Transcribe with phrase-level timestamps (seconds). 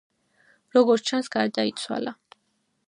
[0.77, 2.17] როგორც ჩანს, გარდაიცვალა.